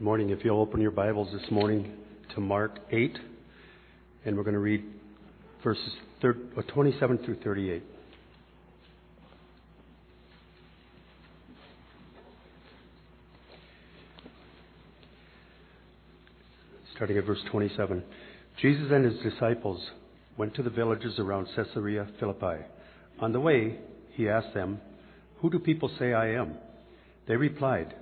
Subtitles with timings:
[0.00, 0.30] Good morning.
[0.30, 1.92] If you'll open your Bibles this morning
[2.34, 3.18] to Mark 8,
[4.24, 4.82] and we're going to read
[5.62, 5.92] verses
[6.24, 6.32] uh,
[6.72, 7.82] 27 through 38.
[16.94, 18.02] Starting at verse 27.
[18.62, 19.86] Jesus and his disciples
[20.38, 22.64] went to the villages around Caesarea Philippi.
[23.20, 23.76] On the way,
[24.14, 24.80] he asked them,
[25.42, 26.54] Who do people say I am?
[27.28, 27.94] They replied,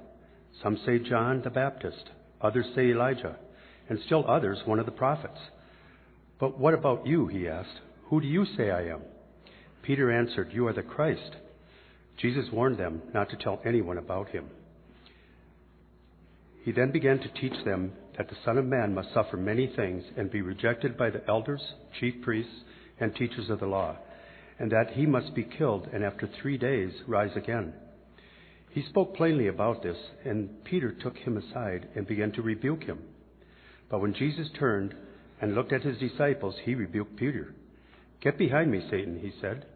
[0.63, 3.37] some say John the Baptist, others say Elijah,
[3.89, 5.39] and still others one of the prophets.
[6.41, 7.27] But what about you?
[7.27, 7.81] He asked.
[8.11, 9.03] Who do you say I am?
[9.83, 11.37] Peter answered, You are the Christ.
[12.21, 14.47] Jesus warned them not to tell anyone about him.
[16.65, 20.05] He then began to teach them that the Son of Man must suffer many things
[20.17, 21.63] and be rejected by the elders,
[22.01, 22.53] chief priests,
[23.01, 23.97] and teachers of the law,
[24.59, 27.73] and that he must be killed and after three days rise again.
[28.79, 33.01] He spoke plainly about this, and Peter took him aside and began to rebuke him.
[33.91, 34.95] But when Jesus turned
[35.41, 37.57] and looked at his disciples, he rebuked Peter.
[38.21, 39.67] Get behind me, Satan, he said.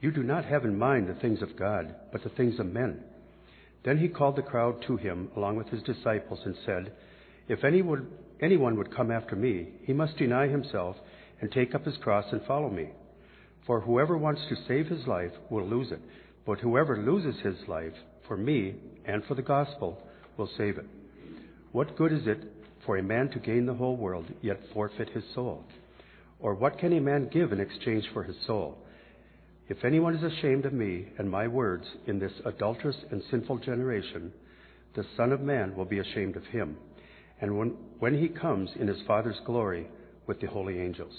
[0.00, 3.04] You do not have in mind the things of God, but the things of men.
[3.84, 6.94] Then he called the crowd to him along with his disciples and said,
[7.46, 8.08] If anyone,
[8.40, 10.96] anyone would come after me, he must deny himself
[11.42, 12.88] and take up his cross and follow me.
[13.66, 16.00] For whoever wants to save his life will lose it
[16.46, 17.94] but whoever loses his life
[18.26, 19.98] for me and for the gospel
[20.36, 20.86] will save it.
[21.72, 22.38] What good is it
[22.84, 25.64] for a man to gain the whole world, yet forfeit his soul?
[26.38, 28.78] Or what can a man give in exchange for his soul?
[29.68, 34.32] If anyone is ashamed of me and my words in this adulterous and sinful generation,
[34.94, 36.76] the Son of Man will be ashamed of him,
[37.40, 39.88] and when, when he comes in his Father's glory
[40.26, 41.14] with the holy angels.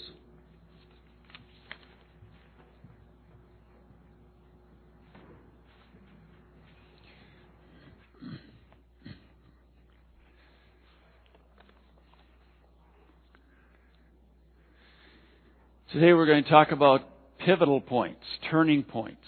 [15.96, 17.08] Today we're going to talk about
[17.38, 18.20] pivotal points,
[18.50, 19.24] turning points.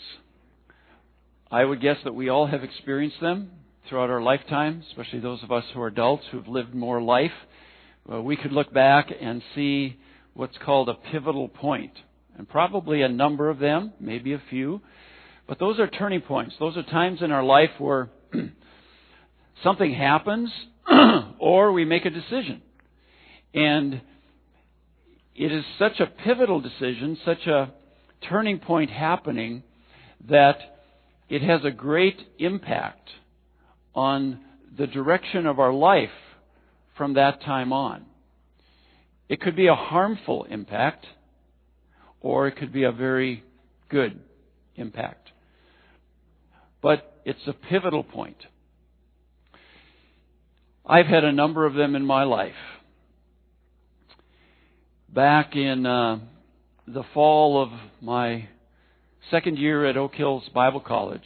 [1.50, 3.52] I would guess that we all have experienced them
[3.88, 7.32] throughout our lifetime, especially those of us who are adults who've lived more life.
[8.04, 9.96] Well, we could look back and see
[10.34, 11.92] what's called a pivotal point,
[12.36, 14.82] and probably a number of them, maybe a few.
[15.46, 16.54] But those are turning points.
[16.60, 18.10] Those are times in our life where
[19.64, 20.50] something happens
[21.38, 22.60] or we make a decision.
[23.54, 24.02] And
[25.38, 27.72] it is such a pivotal decision, such a
[28.28, 29.62] turning point happening,
[30.28, 30.58] that
[31.28, 33.08] it has a great impact
[33.94, 34.40] on
[34.76, 36.10] the direction of our life
[36.96, 38.04] from that time on.
[39.28, 41.06] It could be a harmful impact,
[42.20, 43.44] or it could be a very
[43.88, 44.18] good
[44.74, 45.30] impact.
[46.82, 48.38] But it's a pivotal point.
[50.84, 52.54] I've had a number of them in my life
[55.08, 56.18] back in uh,
[56.86, 57.70] the fall of
[58.02, 58.48] my
[59.30, 61.22] second year at Oak Hills Bible College.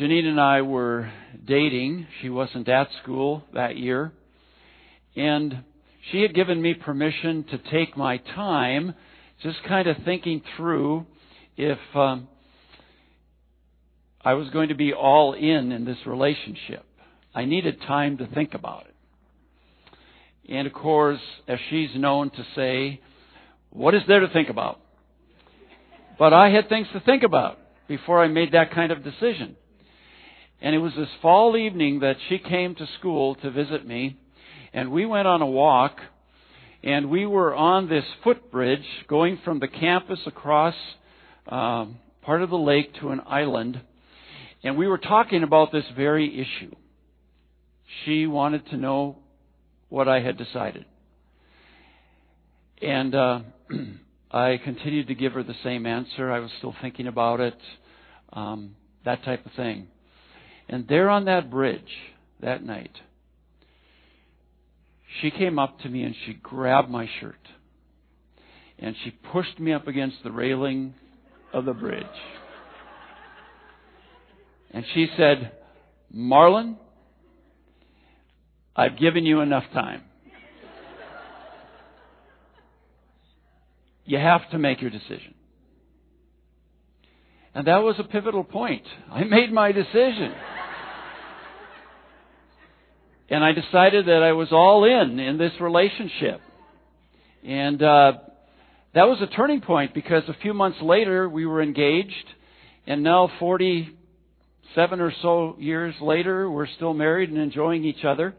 [0.00, 1.12] Janine and I were
[1.46, 2.06] dating.
[2.20, 4.12] She wasn't at school that year.
[5.14, 5.64] And
[6.10, 8.94] she had given me permission to take my time,
[9.42, 11.06] just kind of thinking through
[11.56, 12.28] if um,
[14.22, 16.84] I was going to be all in in this relationship.
[17.34, 18.95] I needed time to think about it.
[20.48, 23.00] And of course, as she's known to say,
[23.70, 24.80] what is there to think about?
[26.18, 27.58] But I had things to think about
[27.88, 29.56] before I made that kind of decision.
[30.60, 34.16] And it was this fall evening that she came to school to visit me,
[34.72, 35.98] and we went on a walk,
[36.82, 40.74] and we were on this footbridge going from the campus across
[41.48, 43.80] um, part of the lake to an island,
[44.64, 46.74] and we were talking about this very issue.
[48.04, 49.18] She wanted to know
[49.96, 50.84] what I had decided.
[52.82, 53.40] And uh,
[54.30, 56.30] I continued to give her the same answer.
[56.30, 57.56] I was still thinking about it,
[58.30, 59.86] um, that type of thing.
[60.68, 61.80] And there on that bridge
[62.42, 62.90] that night,
[65.22, 67.40] she came up to me and she grabbed my shirt.
[68.78, 70.92] And she pushed me up against the railing
[71.54, 72.04] of the bridge.
[74.72, 75.52] And she said,
[76.14, 76.76] Marlon,
[78.76, 80.02] I've given you enough time.
[84.04, 85.34] You have to make your decision.
[87.54, 88.84] And that was a pivotal point.
[89.10, 90.34] I made my decision.
[93.30, 96.42] and I decided that I was all in in this relationship.
[97.42, 98.12] And uh,
[98.94, 102.12] that was a turning point because a few months later we were engaged,
[102.86, 108.34] and now 47 or so years later, we're still married and enjoying each other.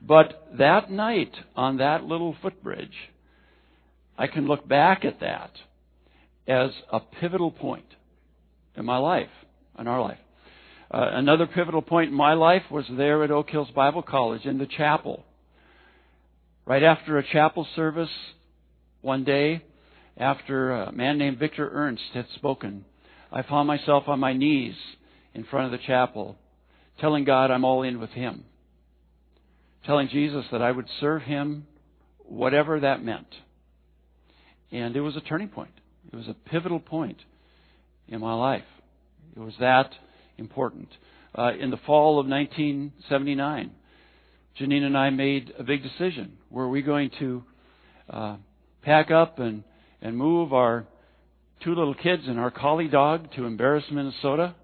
[0.00, 2.94] But that night on that little footbridge,
[4.16, 5.50] I can look back at that
[6.46, 7.84] as a pivotal point
[8.76, 9.28] in my life,
[9.78, 10.18] in our life.
[10.92, 14.58] Uh, another pivotal point in my life was there at Oak Hills Bible College in
[14.58, 15.24] the chapel.
[16.66, 18.10] Right after a chapel service
[19.00, 19.62] one day,
[20.16, 22.84] after a man named Victor Ernst had spoken,
[23.32, 24.74] I found myself on my knees
[25.34, 26.36] in front of the chapel,
[27.00, 28.44] telling God I'm all in with Him.
[29.86, 31.66] Telling Jesus that I would serve Him,
[32.18, 33.26] whatever that meant.
[34.70, 35.72] And it was a turning point.
[36.12, 37.18] It was a pivotal point
[38.08, 38.64] in my life.
[39.36, 39.90] It was that
[40.38, 40.88] important.
[41.36, 43.70] Uh, in the fall of 1979,
[44.60, 46.36] Janine and I made a big decision.
[46.50, 47.44] Were we going to
[48.08, 48.36] uh,
[48.82, 49.62] pack up and,
[50.02, 50.86] and move our
[51.62, 54.54] two little kids and our collie dog to Embarrass, Minnesota,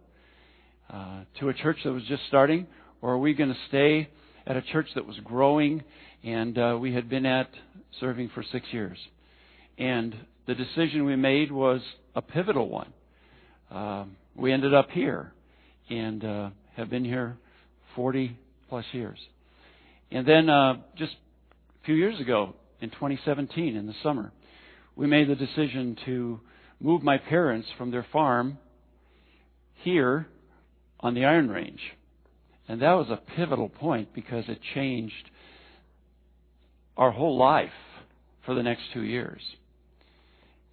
[0.93, 2.67] uh, to a church that was just starting,
[3.01, 4.09] or are we going to stay
[4.47, 5.83] at a church that was growing
[6.23, 7.49] and uh, we had been at
[8.01, 8.99] serving for six years?
[9.79, 10.15] And
[10.47, 11.81] the decision we made was
[12.15, 12.93] a pivotal one.
[13.71, 15.33] Um, we ended up here
[15.91, 17.37] and uh, have been here
[17.95, 18.37] 40
[18.69, 19.19] plus years.
[20.11, 21.13] And then uh, just
[21.83, 24.33] a few years ago, in 2017, in the summer,
[24.95, 26.41] we made the decision to
[26.81, 28.59] move my parents from their farm
[29.83, 30.27] here
[31.01, 31.81] on the Iron Range.
[32.69, 35.31] And that was a pivotal point because it changed
[36.97, 37.71] our whole life
[38.45, 39.41] for the next two years.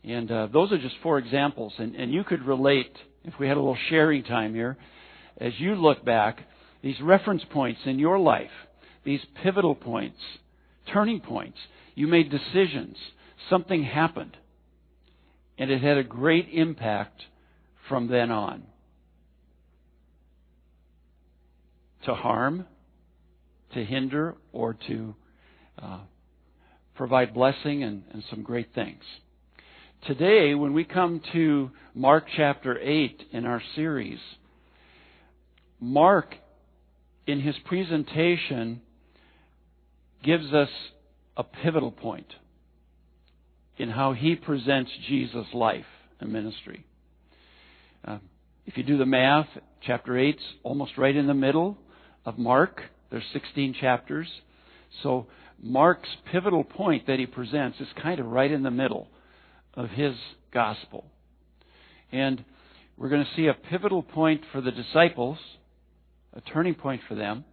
[0.03, 1.73] And uh, those are just four examples.
[1.77, 2.91] And, and you could relate,
[3.23, 4.77] if we had a little sharing time here,
[5.37, 6.39] as you look back,
[6.81, 8.51] these reference points in your life,
[9.05, 10.19] these pivotal points,
[10.91, 11.57] turning points.
[11.95, 12.97] You made decisions.
[13.49, 14.35] Something happened.
[15.57, 17.21] And it had a great impact
[17.87, 18.63] from then on.
[22.05, 22.65] To harm,
[23.73, 25.15] to hinder, or to
[25.81, 25.99] uh,
[26.95, 29.01] provide blessing and, and some great things.
[30.05, 34.19] Today, when we come to Mark chapter 8 in our series,
[35.79, 36.35] Mark,
[37.25, 38.81] in his presentation,
[40.23, 40.69] gives us
[41.37, 42.27] a pivotal point
[43.77, 45.85] in how he presents Jesus' life
[46.19, 46.85] and ministry.
[48.05, 48.17] Uh,
[48.65, 49.47] if you do the math,
[49.81, 51.77] chapter 8 is almost right in the middle
[52.25, 52.81] of Mark.
[53.11, 54.27] There's 16 chapters.
[55.01, 55.27] So
[55.61, 59.07] Mark's pivotal point that he presents is kind of right in the middle
[59.73, 60.13] of his
[60.53, 61.05] gospel.
[62.11, 62.43] And
[62.97, 65.37] we're going to see a pivotal point for the disciples,
[66.33, 67.45] a turning point for them.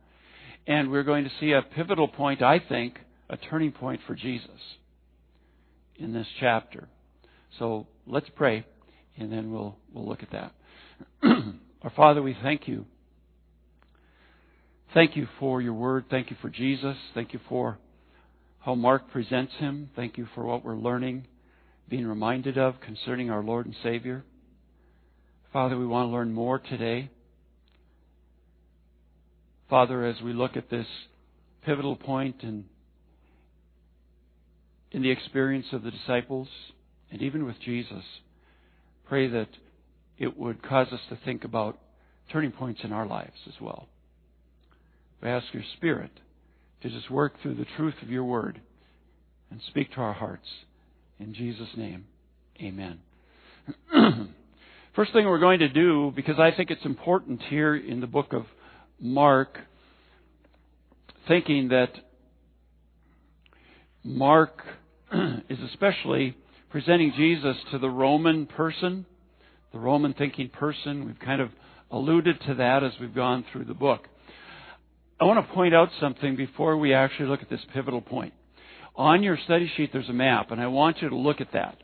[0.66, 4.50] And we're going to see a pivotal point, I think, a turning point for Jesus
[5.96, 6.88] in this chapter.
[7.58, 8.64] So let's pray,
[9.16, 10.52] and then we'll, we'll look at that.
[11.82, 12.84] Our Father, we thank you.
[14.92, 16.06] Thank you for your word.
[16.10, 16.96] Thank you for Jesus.
[17.14, 17.78] Thank you for
[18.58, 19.88] how Mark presents him.
[19.94, 21.28] Thank you for what we're learning,
[21.88, 24.24] being reminded of concerning our Lord and Savior.
[25.52, 27.08] Father, we want to learn more today.
[29.68, 30.86] Father, as we look at this
[31.64, 32.64] pivotal point in,
[34.90, 36.48] in the experience of the disciples
[37.12, 38.02] and even with Jesus,
[39.08, 39.48] pray that
[40.18, 41.78] it would cause us to think about
[42.32, 43.86] turning points in our lives as well.
[45.22, 46.10] We ask your Spirit
[46.82, 48.60] to just work through the truth of your word
[49.50, 50.46] and speak to our hearts.
[51.18, 52.06] In Jesus' name,
[52.62, 53.00] amen.
[54.96, 58.32] First thing we're going to do, because I think it's important here in the book
[58.32, 58.44] of
[58.98, 59.58] Mark,
[61.28, 61.90] thinking that
[64.02, 64.62] Mark
[65.48, 66.34] is especially
[66.70, 69.04] presenting Jesus to the Roman person,
[69.72, 71.04] the Roman thinking person.
[71.04, 71.50] We've kind of
[71.90, 74.06] alluded to that as we've gone through the book.
[75.20, 78.32] I want to point out something before we actually look at this pivotal point.
[78.96, 81.76] On your study sheet, there's a map, and I want you to look at that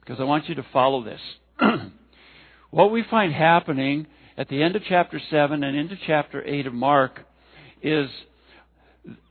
[0.00, 1.20] because I want you to follow this.
[2.70, 4.06] what we find happening
[4.38, 7.20] at the end of chapter 7 and into chapter 8 of Mark
[7.82, 8.08] is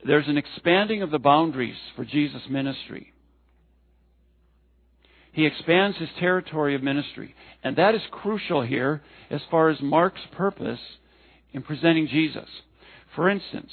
[0.05, 3.13] there's an expanding of the boundaries for Jesus' ministry.
[5.31, 7.33] He expands his territory of ministry.
[7.63, 10.79] And that is crucial here as far as Mark's purpose
[11.53, 12.49] in presenting Jesus.
[13.15, 13.71] For instance,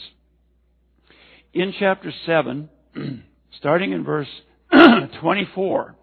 [1.52, 2.68] in chapter 7,
[3.58, 4.28] starting in verse
[5.20, 5.94] 24,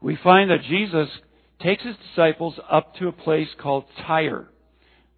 [0.00, 1.08] we find that Jesus
[1.60, 4.48] takes his disciples up to a place called Tyre,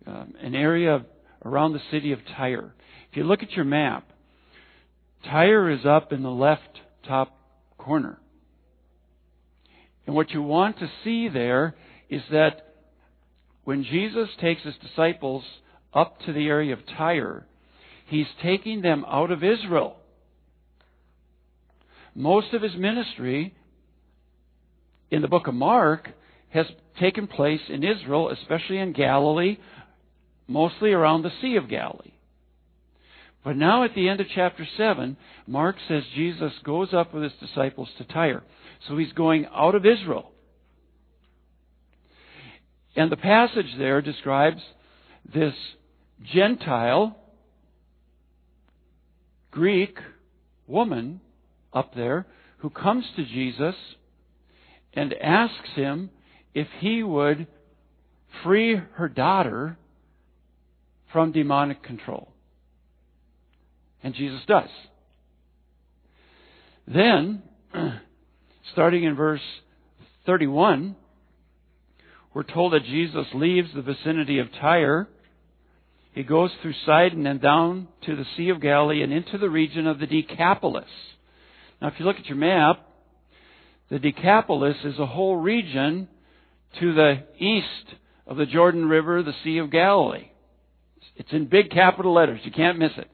[0.06, 1.04] um, an area
[1.44, 2.74] around the city of Tyre.
[3.10, 4.10] If you look at your map,
[5.24, 7.36] Tyre is up in the left top
[7.78, 8.18] corner.
[10.06, 11.76] And what you want to see there
[12.08, 12.74] is that
[13.64, 15.44] when Jesus takes his disciples
[15.92, 17.46] up to the area of Tyre,
[18.06, 19.96] he's taking them out of Israel.
[22.14, 23.54] Most of his ministry
[25.10, 26.10] in the book of Mark
[26.50, 26.66] has
[26.98, 29.58] taken place in Israel, especially in Galilee,
[30.46, 32.12] mostly around the Sea of Galilee.
[33.42, 35.16] But now at the end of chapter 7,
[35.46, 38.42] Mark says Jesus goes up with his disciples to Tyre.
[38.86, 40.30] So he's going out of Israel.
[42.96, 44.60] And the passage there describes
[45.32, 45.54] this
[46.22, 47.16] Gentile
[49.50, 49.98] Greek
[50.66, 51.20] woman
[51.72, 52.26] up there
[52.58, 53.74] who comes to Jesus
[54.92, 56.10] and asks him
[56.54, 57.46] if he would
[58.42, 59.78] free her daughter
[61.12, 62.32] from demonic control.
[64.02, 64.68] And Jesus does.
[66.86, 67.42] Then,
[68.72, 69.40] starting in verse
[70.26, 70.96] 31,
[72.34, 75.08] we're told that Jesus leaves the vicinity of Tyre.
[76.12, 79.86] He goes through Sidon and down to the Sea of Galilee and into the region
[79.86, 80.88] of the Decapolis.
[81.80, 82.86] Now, if you look at your map,
[83.90, 86.08] the Decapolis is a whole region
[86.80, 87.94] to the east
[88.26, 90.30] of the Jordan River, the Sea of Galilee.
[91.16, 92.40] It's in big capital letters.
[92.44, 93.10] You can't miss it.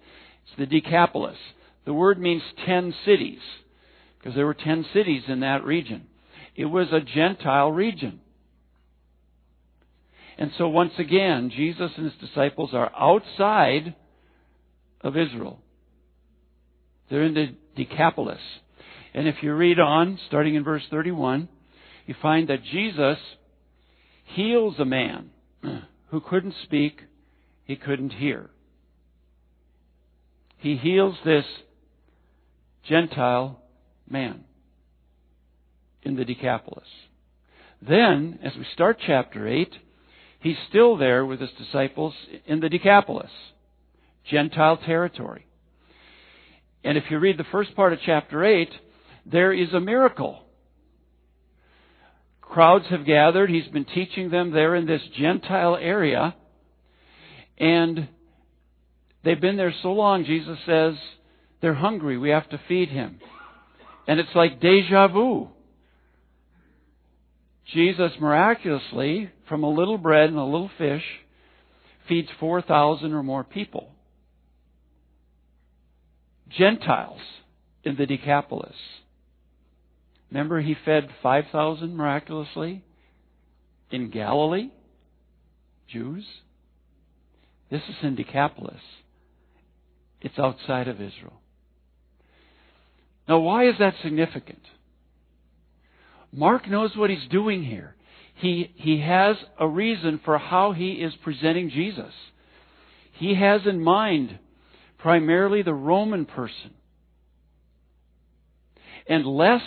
[0.46, 1.38] It's the Decapolis.
[1.84, 3.40] The word means ten cities,
[4.18, 6.06] because there were ten cities in that region.
[6.54, 8.20] It was a Gentile region.
[10.38, 13.94] And so once again, Jesus and his disciples are outside
[15.00, 15.60] of Israel.
[17.10, 18.40] They're in the Decapolis.
[19.14, 21.48] And if you read on, starting in verse 31,
[22.06, 23.18] you find that Jesus
[24.24, 25.30] heals a man
[26.10, 27.00] who couldn't speak,
[27.64, 28.50] he couldn't hear.
[30.58, 31.44] He heals this
[32.88, 33.60] Gentile
[34.08, 34.44] man
[36.02, 36.88] in the Decapolis.
[37.80, 39.72] Then, as we start chapter 8,
[40.46, 42.14] he's still there with his disciples
[42.46, 43.30] in the Decapolis,
[44.30, 45.44] Gentile territory.
[46.84, 48.70] And if you read the first part of chapter 8,
[49.26, 50.44] there is a miracle.
[52.40, 53.50] Crowds have gathered.
[53.50, 56.36] He's been teaching them there in this Gentile area.
[57.58, 58.08] And
[59.24, 60.94] they've been there so long, Jesus says,
[61.60, 62.18] they're hungry.
[62.18, 63.18] We have to feed him.
[64.06, 65.48] And it's like deja vu.
[67.74, 71.04] Jesus miraculously, from a little bread and a little fish,
[72.08, 73.90] feeds 4,000 or more people.
[76.48, 77.20] Gentiles
[77.84, 78.76] in the Decapolis.
[80.30, 82.82] Remember, he fed 5,000 miraculously
[83.90, 84.70] in Galilee?
[85.88, 86.24] Jews?
[87.70, 88.80] This is in Decapolis.
[90.20, 91.40] It's outside of Israel.
[93.28, 94.62] Now, why is that significant?
[96.32, 97.95] Mark knows what he's doing here.
[98.36, 102.12] He, he has a reason for how he is presenting Jesus.
[103.12, 104.38] He has in mind
[104.98, 106.74] primarily the Roman person.
[109.08, 109.64] And lest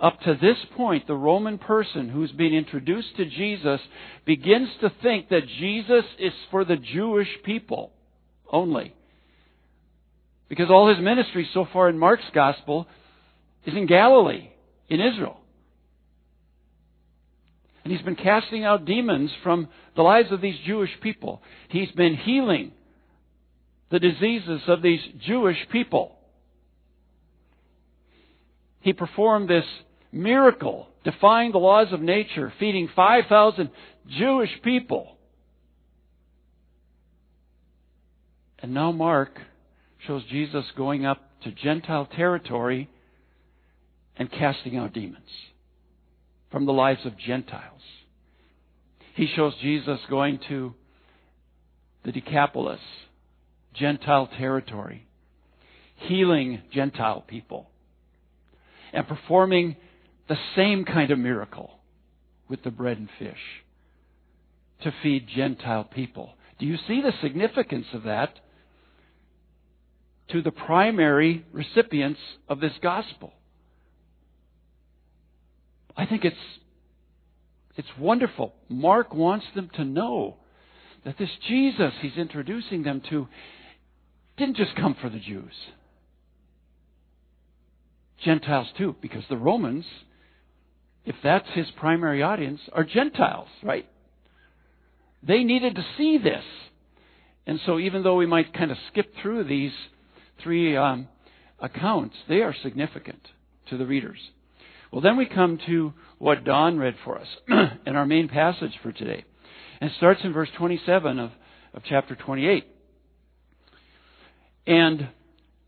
[0.00, 3.80] up to this point, the Roman person who's been introduced to Jesus
[4.24, 7.92] begins to think that Jesus is for the Jewish people
[8.50, 8.94] only.
[10.48, 12.88] Because all his ministry so far in Mark's gospel
[13.64, 14.50] is in Galilee,
[14.88, 15.40] in Israel.
[17.86, 21.40] And he's been casting out demons from the lives of these Jewish people.
[21.68, 22.72] He's been healing
[23.92, 26.16] the diseases of these Jewish people.
[28.80, 29.64] He performed this
[30.10, 33.70] miracle, defying the laws of nature, feeding 5,000
[34.18, 35.16] Jewish people.
[38.58, 39.38] And now Mark
[40.08, 42.90] shows Jesus going up to Gentile territory
[44.16, 45.30] and casting out demons
[46.50, 47.80] from the lives of Gentiles.
[49.14, 50.74] He shows Jesus going to
[52.04, 52.80] the Decapolis,
[53.74, 55.06] Gentile territory,
[55.96, 57.70] healing Gentile people,
[58.92, 59.76] and performing
[60.28, 61.70] the same kind of miracle
[62.48, 63.38] with the bread and fish
[64.82, 66.34] to feed Gentile people.
[66.58, 68.38] Do you see the significance of that
[70.30, 73.32] to the primary recipients of this gospel?
[75.96, 76.36] I think it's
[77.76, 78.54] it's wonderful.
[78.68, 80.36] Mark wants them to know
[81.04, 83.28] that this Jesus he's introducing them to
[84.36, 85.52] didn't just come for the Jews.
[88.24, 89.84] Gentiles too, because the Romans
[91.06, 93.86] if that's his primary audience, are Gentiles, right?
[95.22, 96.42] They needed to see this.
[97.46, 99.70] And so even though we might kind of skip through these
[100.42, 101.06] three um,
[101.60, 103.20] accounts, they are significant
[103.70, 104.18] to the readers.
[104.92, 107.28] Well, then we come to what Don read for us
[107.86, 109.24] in our main passage for today.
[109.80, 111.30] And it starts in verse 27 of,
[111.74, 112.66] of chapter 28.
[114.66, 115.08] And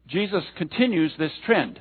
[0.07, 1.81] Jesus continues this trend.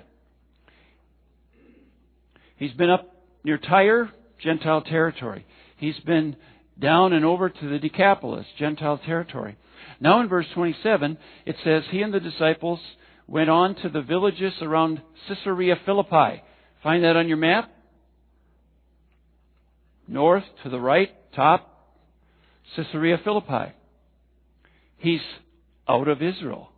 [2.57, 5.45] He's been up near Tyre, Gentile territory.
[5.77, 6.35] He's been
[6.79, 9.57] down and over to the Decapolis, Gentile territory.
[9.99, 12.79] Now in verse 27, it says, He and the disciples
[13.27, 16.41] went on to the villages around Caesarea Philippi.
[16.83, 17.71] Find that on your map?
[20.07, 21.95] North to the right, top,
[22.75, 23.73] Caesarea Philippi.
[24.97, 25.21] He's
[25.87, 26.69] out of Israel.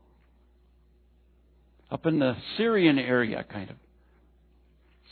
[1.92, 3.76] Up in the Syrian area, kind of.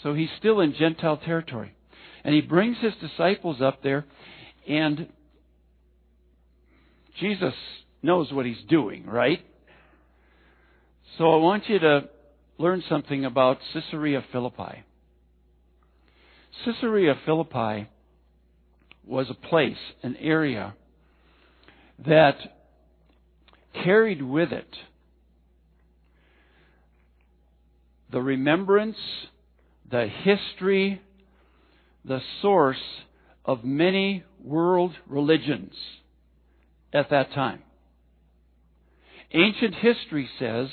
[0.04, 1.74] So he's still in Gentile territory.
[2.24, 4.06] And he brings his disciples up there,
[4.68, 5.08] and
[7.20, 7.54] Jesus
[8.04, 9.40] knows what he's doing, right?
[11.18, 12.10] So I want you to
[12.58, 14.84] learn something about Caesarea Philippi.
[16.66, 17.88] Caesarea Philippi
[19.06, 20.74] was a place, an area
[22.06, 22.38] that
[23.84, 24.76] carried with it
[28.12, 28.98] the remembrance,
[29.90, 31.02] the history,
[32.06, 32.82] the source
[33.44, 35.74] of many world religions
[36.94, 37.62] at that time.
[39.34, 40.70] Ancient history says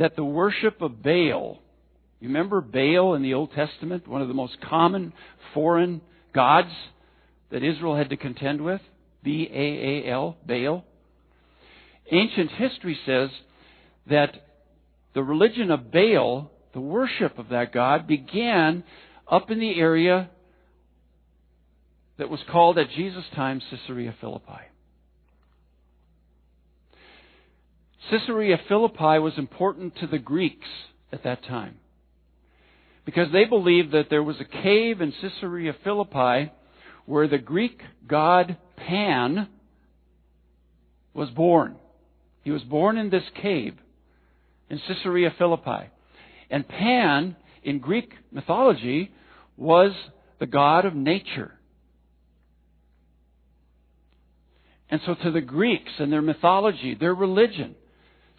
[0.00, 1.58] that the worship of Baal,
[2.20, 5.12] you remember Baal in the Old Testament, one of the most common
[5.52, 6.00] foreign
[6.34, 6.70] gods
[7.50, 8.80] that Israel had to contend with?
[9.22, 10.84] B A A L, Baal.
[12.10, 13.28] Ancient history says
[14.08, 14.34] that
[15.14, 18.82] the religion of Baal, the worship of that god, began
[19.30, 20.30] up in the area
[22.16, 24.69] that was called at Jesus' time Caesarea Philippi.
[28.08, 30.68] Caesarea Philippi was important to the Greeks
[31.12, 31.76] at that time
[33.04, 36.52] because they believed that there was a cave in Caesarea Philippi
[37.06, 39.48] where the Greek god Pan
[41.12, 41.76] was born.
[42.42, 43.74] He was born in this cave
[44.68, 45.90] in Caesarea Philippi.
[46.50, 49.12] And Pan, in Greek mythology,
[49.56, 49.92] was
[50.38, 51.52] the god of nature.
[54.88, 57.76] And so to the Greeks and their mythology, their religion,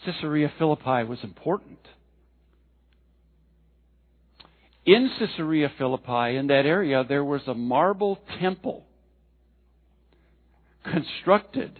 [0.06, 1.80] Caesarea Philippi was important.
[4.86, 8.84] In Caesarea Philippi, in that area, there was a marble temple
[10.84, 11.80] constructed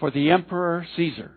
[0.00, 1.32] for the Emperor Caesar.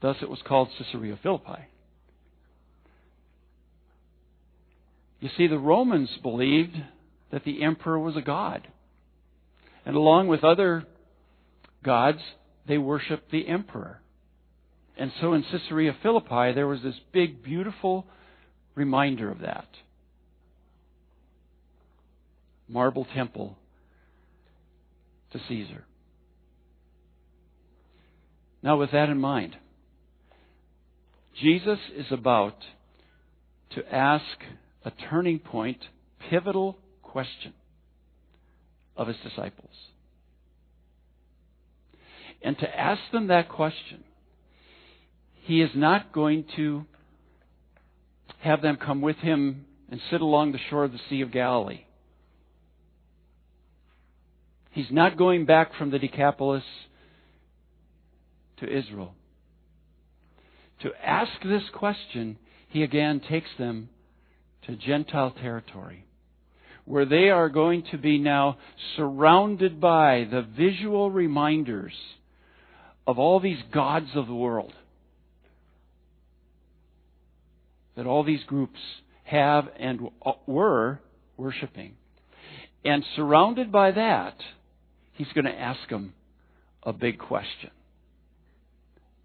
[0.00, 1.66] Thus it was called Caesarea Philippi.
[5.20, 6.76] You see, the Romans believed
[7.32, 8.68] that the emperor was a god.
[9.84, 10.84] And along with other
[11.84, 12.20] gods,
[12.66, 14.00] they worshiped the emperor.
[14.96, 18.06] And so in Caesarea Philippi, there was this big, beautiful
[18.74, 19.68] reminder of that.
[22.68, 23.56] Marble temple
[25.32, 25.84] to Caesar.
[28.62, 29.56] Now, with that in mind,
[31.40, 32.56] Jesus is about
[33.70, 34.24] to ask
[34.84, 35.78] a turning point,
[36.28, 37.54] pivotal question
[38.96, 39.70] of his disciples.
[42.42, 44.04] And to ask them that question,
[45.42, 46.84] he is not going to
[48.40, 51.84] have them come with him and sit along the shore of the Sea of Galilee.
[54.70, 56.62] He's not going back from the Decapolis
[58.58, 59.14] to Israel.
[60.82, 63.88] To ask this question, he again takes them
[64.66, 66.04] to Gentile territory,
[66.84, 68.58] where they are going to be now
[68.96, 71.94] surrounded by the visual reminders
[73.08, 74.74] of all these gods of the world
[77.96, 78.78] that all these groups
[79.24, 81.00] have and uh, were
[81.38, 81.94] worshiping.
[82.84, 84.34] And surrounded by that,
[85.14, 86.12] he's going to ask them
[86.82, 87.70] a big question,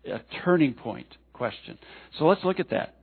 [0.05, 1.77] a turning point question.
[2.17, 2.95] So let's look at that.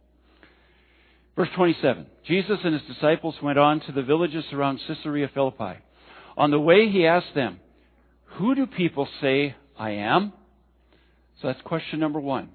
[1.36, 5.78] Verse 27 Jesus and his disciples went on to the villages around Caesarea Philippi.
[6.38, 7.60] On the way, he asked them,
[8.38, 10.32] Who do people say I am?
[11.40, 12.50] So that's question number one.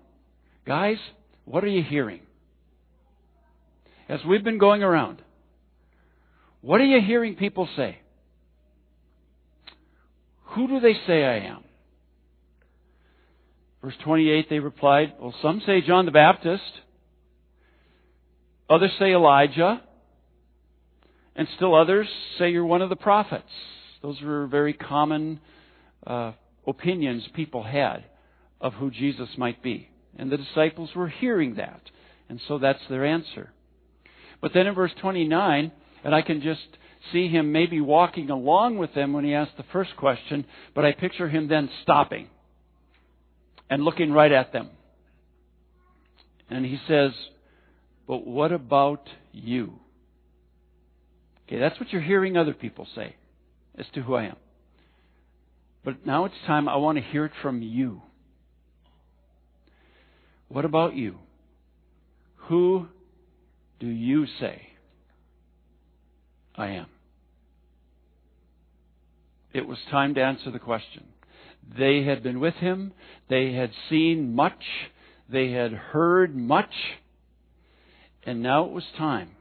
[0.66, 0.98] Guys,
[1.46, 2.22] what are you hearing?
[4.08, 5.22] As we've been going around,
[6.62, 8.00] what are you hearing people say?
[10.50, 11.64] Who do they say I am?
[13.84, 16.64] Verse 28, they replied, Well, some say John the Baptist,
[18.70, 19.82] others say Elijah,
[21.36, 23.50] and still others say you're one of the prophets.
[24.02, 25.40] Those were very common
[26.06, 26.34] uh,
[26.68, 28.06] opinions people had
[28.62, 29.90] of who Jesus might be.
[30.18, 31.82] And the disciples were hearing that.
[32.30, 33.52] And so that's their answer.
[34.42, 35.72] But then in verse 29,
[36.04, 36.62] and I can just
[37.12, 40.92] see him maybe walking along with them when he asked the first question, but I
[40.94, 42.30] picture him then stopping
[43.70, 44.70] and looking right at them.
[46.50, 47.12] And he says,
[48.08, 49.80] But what about you?
[51.48, 53.16] Okay, that's what you're hearing other people say
[53.78, 54.38] as to who I am.
[55.84, 58.02] But now it's time, I want to hear it from you.
[60.48, 61.18] What about you?
[62.48, 62.88] Who
[63.80, 64.70] do you say
[66.56, 66.88] I am?
[69.54, 71.06] It was time to answer the question.
[71.78, 72.94] They had been with him.
[73.30, 74.62] They had seen much.
[75.30, 76.74] They had heard much.
[78.26, 79.32] And now it was time.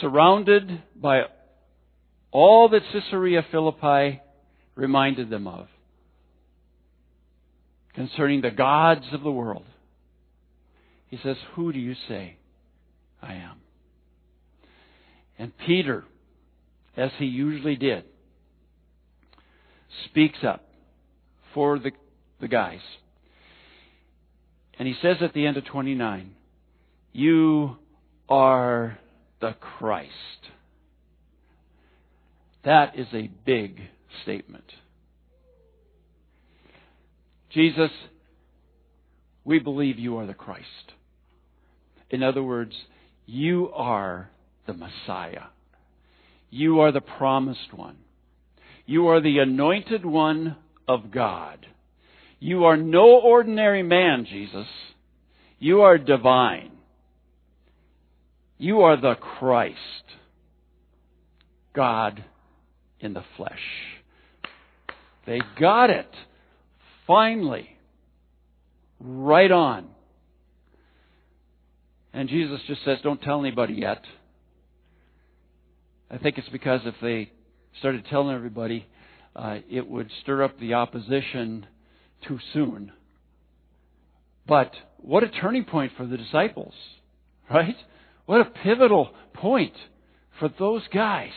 [0.00, 1.22] Surrounded by
[2.30, 4.20] all that Caesarea Philippi
[4.74, 5.68] reminded them of
[7.98, 9.64] concerning the gods of the world.
[11.08, 12.36] He says, Who do you say
[13.20, 13.56] I am?
[15.36, 16.04] And Peter,
[16.96, 18.04] as he usually did,
[20.04, 20.68] speaks up
[21.54, 21.90] for the,
[22.40, 22.78] the guys.
[24.78, 26.36] And he says at the end of 29,
[27.12, 27.78] You
[28.28, 28.96] are
[29.40, 30.12] the Christ.
[32.64, 33.80] That is a big
[34.22, 34.72] statement.
[37.50, 37.90] Jesus,
[39.44, 40.92] we believe you are the Christ.
[42.10, 42.74] In other words,
[43.26, 44.30] you are
[44.66, 45.44] the Messiah.
[46.50, 47.96] You are the promised one.
[48.86, 50.56] You are the anointed one
[50.86, 51.66] of God.
[52.40, 54.66] You are no ordinary man, Jesus.
[55.58, 56.72] You are divine.
[58.56, 59.76] You are the Christ.
[61.74, 62.24] God
[63.00, 63.52] in the flesh.
[65.26, 66.10] They got it.
[67.08, 67.68] Finally.
[69.00, 69.88] Right on.
[72.12, 74.04] And Jesus just says, don't tell anybody yet.
[76.10, 77.32] I think it's because if they
[77.78, 78.86] started telling everybody,
[79.34, 81.66] uh, it would stir up the opposition
[82.26, 82.92] too soon.
[84.46, 86.74] But what a turning point for the disciples,
[87.50, 87.76] right?
[88.26, 89.74] What a pivotal point
[90.38, 91.32] for those guys.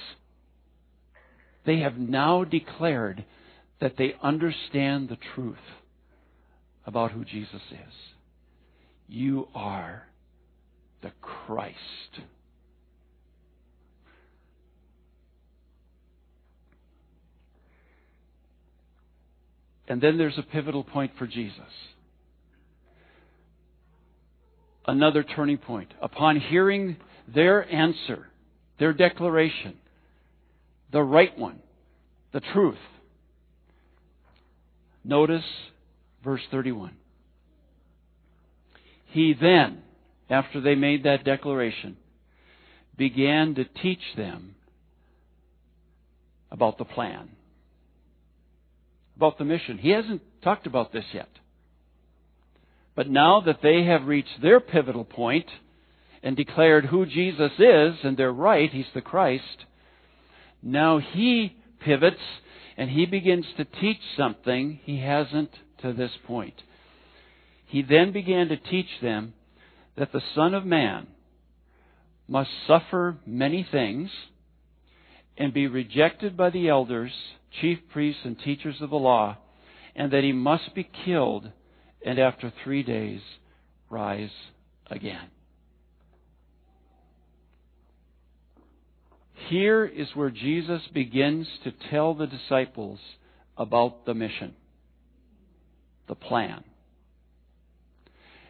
[1.65, 3.23] They have now declared
[3.81, 5.57] that they understand the truth
[6.85, 7.93] about who Jesus is.
[9.07, 10.07] You are
[11.01, 11.75] the Christ.
[19.87, 21.59] And then there's a pivotal point for Jesus.
[24.87, 25.93] Another turning point.
[26.01, 28.27] Upon hearing their answer,
[28.79, 29.77] their declaration,
[30.91, 31.59] the right one,
[32.31, 32.77] the truth.
[35.03, 35.43] Notice
[36.23, 36.95] verse 31.
[39.07, 39.81] He then,
[40.29, 41.97] after they made that declaration,
[42.97, 44.55] began to teach them
[46.51, 47.29] about the plan,
[49.15, 49.77] about the mission.
[49.77, 51.29] He hasn't talked about this yet.
[52.95, 55.47] But now that they have reached their pivotal point
[56.21, 59.65] and declared who Jesus is, and they're right, He's the Christ,
[60.61, 62.21] now he pivots
[62.77, 66.55] and he begins to teach something he hasn't to this point.
[67.65, 69.33] He then began to teach them
[69.97, 71.07] that the Son of Man
[72.27, 74.09] must suffer many things
[75.37, 77.11] and be rejected by the elders,
[77.61, 79.37] chief priests, and teachers of the law,
[79.95, 81.49] and that he must be killed
[82.05, 83.21] and after three days
[83.89, 84.31] rise
[84.89, 85.27] again.
[89.49, 92.99] Here is where Jesus begins to tell the disciples
[93.57, 94.53] about the mission,
[96.07, 96.63] the plan.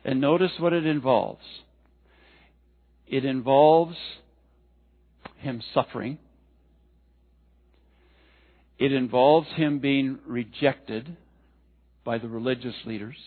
[0.03, 1.43] And notice what it involves.
[3.07, 3.97] It involves
[5.37, 6.17] him suffering.
[8.79, 11.17] It involves him being rejected
[12.03, 13.17] by the religious leaders.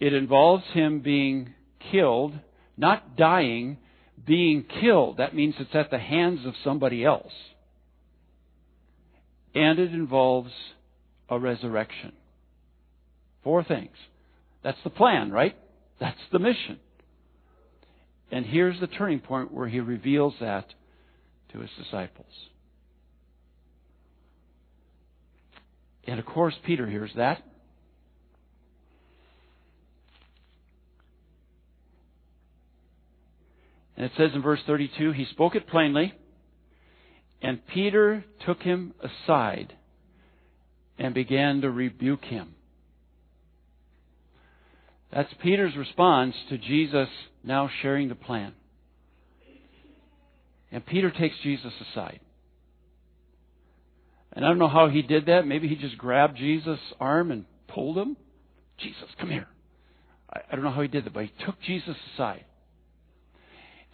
[0.00, 1.54] It involves him being
[1.90, 2.32] killed,
[2.76, 3.78] not dying,
[4.26, 5.18] being killed.
[5.18, 7.32] That means it's at the hands of somebody else.
[9.54, 10.52] And it involves
[11.28, 12.12] a resurrection.
[13.44, 13.96] Four things.
[14.62, 15.56] That's the plan, right?
[16.00, 16.78] That's the mission.
[18.30, 20.66] And here's the turning point where he reveals that
[21.52, 22.26] to his disciples.
[26.06, 27.42] And of course, Peter hears that.
[34.02, 36.12] And it says in verse 32, he spoke it plainly,
[37.40, 39.74] and Peter took him aside
[40.98, 42.56] and began to rebuke him.
[45.12, 47.06] That's Peter's response to Jesus
[47.44, 48.54] now sharing the plan.
[50.72, 52.18] And Peter takes Jesus aside.
[54.32, 55.46] And I don't know how he did that.
[55.46, 58.16] Maybe he just grabbed Jesus' arm and pulled him.
[58.78, 59.46] Jesus, come here.
[60.28, 62.46] I, don't know how he did that, but he took Jesus aside.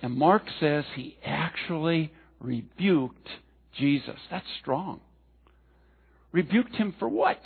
[0.00, 3.28] And Mark says he actually rebuked
[3.78, 4.16] Jesus.
[4.30, 5.00] That's strong.
[6.30, 7.40] Rebuked him for what?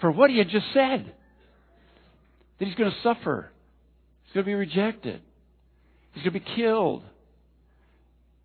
[0.00, 1.12] For what he had just said.
[2.58, 3.50] That he's going to suffer.
[4.24, 5.20] He's going to be rejected.
[6.12, 7.02] He's going to be killed.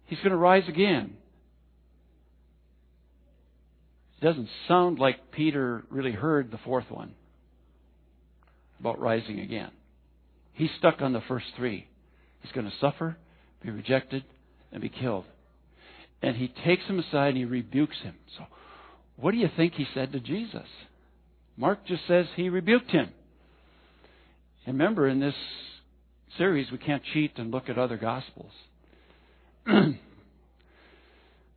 [0.06, 1.16] He's going to rise again.
[4.22, 7.14] It doesn't sound like Peter really heard the fourth one
[8.80, 9.72] about rising again.
[10.54, 11.88] He's stuck on the first three.
[12.42, 13.18] He's going to suffer,
[13.62, 14.24] be rejected,
[14.72, 15.26] and be killed.
[16.22, 18.16] And he takes him aside and he rebukes him.
[18.38, 18.46] So,
[19.16, 20.68] what do you think he said to Jesus?
[21.58, 23.10] Mark just says he rebuked him.
[24.66, 25.36] And remember, in this
[26.38, 28.52] series, we can't cheat and look at other gospels.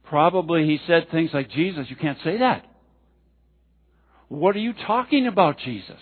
[0.05, 2.67] Probably he said things like, Jesus, you can't say that.
[4.29, 6.01] What are you talking about, Jesus?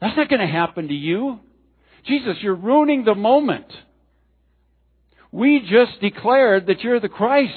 [0.00, 1.40] That's not going to happen to you.
[2.06, 3.66] Jesus, you're ruining the moment.
[5.32, 7.52] We just declared that you're the Christ.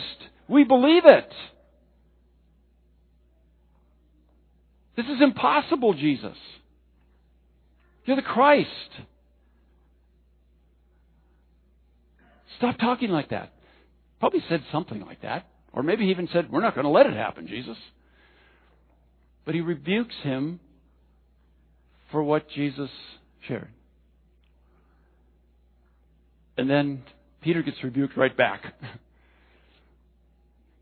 [0.47, 1.31] We believe it.
[4.97, 6.35] This is impossible, Jesus.
[8.05, 8.67] You're the Christ.
[12.57, 13.53] Stop talking like that.
[14.19, 15.47] Probably said something like that.
[15.71, 17.77] Or maybe he even said, We're not going to let it happen, Jesus.
[19.45, 20.59] But he rebukes him
[22.11, 22.89] for what Jesus
[23.47, 23.69] shared.
[26.59, 27.03] And then
[27.41, 28.73] Peter gets rebuked right back.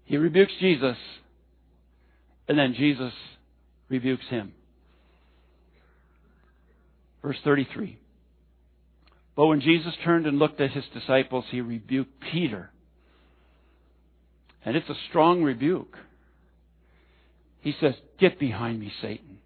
[0.06, 0.98] he rebukes Jesus,
[2.48, 3.14] and then Jesus
[3.88, 4.54] rebukes him.
[7.22, 8.00] Verse 33.
[9.36, 12.72] But when Jesus turned and looked at his disciples, he rebuked Peter.
[14.66, 15.96] And it's a strong rebuke.
[17.62, 19.38] He says, Get behind me, Satan.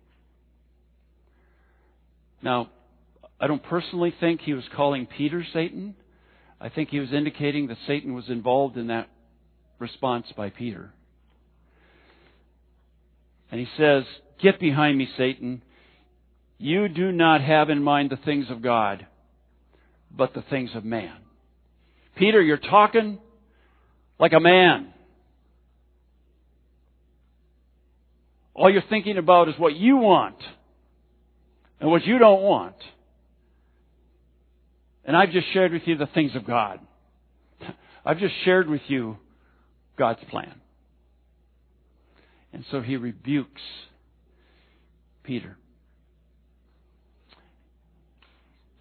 [2.41, 2.69] Now,
[3.37, 5.95] I don't personally think he was calling Peter Satan.
[6.61, 9.09] I think he was indicating that Satan was involved in that
[9.79, 10.93] response by Peter.
[13.49, 14.03] And he says,
[14.41, 15.63] Get behind me, Satan.
[16.59, 19.07] You do not have in mind the things of God,
[20.15, 21.17] but the things of man.
[22.15, 23.17] Peter, you're talking
[24.19, 24.93] like a man.
[28.53, 30.37] All you're thinking about is what you want
[31.79, 32.75] and what you don't want.
[35.05, 36.79] And I've just shared with you the things of God.
[38.05, 39.17] I've just shared with you
[39.97, 40.55] God's plan.
[42.53, 43.61] And so he rebukes
[45.23, 45.57] Peter.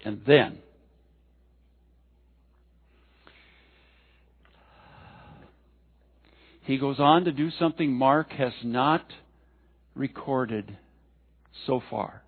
[0.03, 0.57] And then,
[6.63, 9.05] he goes on to do something Mark has not
[9.95, 10.77] recorded
[11.67, 12.23] so far.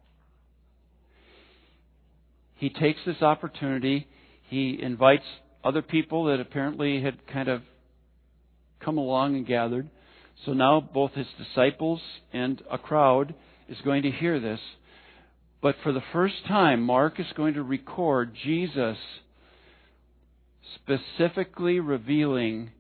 [2.64, 4.08] He takes this opportunity,
[4.50, 5.26] he invites
[5.66, 7.62] other people that apparently had kind of
[8.80, 9.90] come along and gathered.
[10.46, 12.00] So now both his disciples
[12.32, 13.36] and a crowd
[13.68, 14.62] is going to hear this.
[15.62, 18.96] But for the first time, Mark is going to record Jesus
[20.76, 22.72] specifically revealing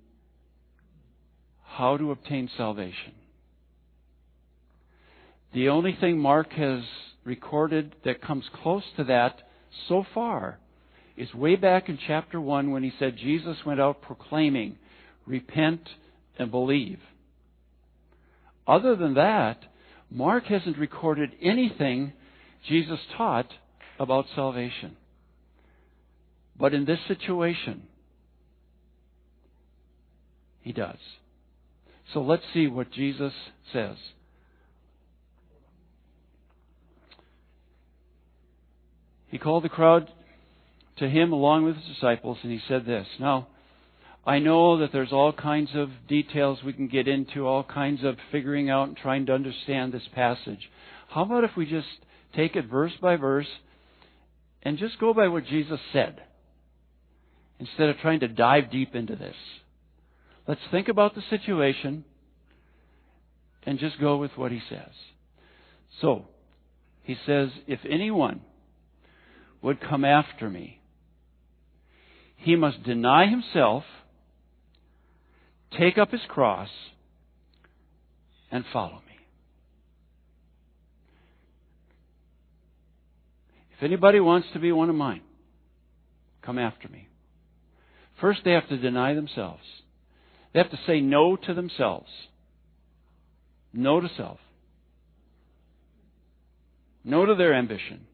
[1.61, 3.15] how to obtain salvation.
[5.53, 6.83] The only thing Mark has
[7.25, 9.41] recorded that comes close to that
[9.87, 10.59] so far
[11.15, 14.77] is way back in chapter 1 when he said Jesus went out proclaiming,
[15.25, 15.87] Repent
[16.37, 16.99] and believe.
[18.67, 19.59] Other than that,
[20.09, 22.13] Mark hasn't recorded anything
[22.67, 23.47] Jesus taught
[23.99, 24.97] about salvation.
[26.57, 27.83] But in this situation,
[30.61, 30.97] he does.
[32.13, 33.33] So let's see what Jesus
[33.71, 33.97] says.
[39.33, 40.11] He called the crowd
[40.97, 43.47] to him along with his disciples, and he said this Now,
[44.27, 48.15] I know that there's all kinds of details we can get into, all kinds of
[48.31, 50.69] figuring out and trying to understand this passage.
[51.09, 51.87] How about if we just
[52.35, 53.47] take it verse by verse
[54.61, 56.21] and just go by what Jesus said
[57.57, 59.35] instead of trying to dive deep into this?
[60.47, 62.05] Let's think about the situation
[63.63, 64.93] and just go with what he says.
[66.01, 66.27] So,
[67.01, 68.41] he says, If anyone
[69.63, 70.81] would come after me,
[72.35, 73.83] he must deny himself,
[75.79, 76.69] take up his cross,
[78.51, 79.17] and follow me.
[83.77, 85.21] If anybody wants to be one of mine,
[86.43, 87.07] come after me.
[88.19, 89.63] First, they have to deny themselves.
[90.53, 92.09] They have to say no to themselves.
[93.73, 94.39] No to self.
[97.03, 98.07] No to their ambition.